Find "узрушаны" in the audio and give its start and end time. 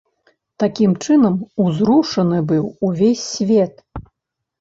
1.63-2.39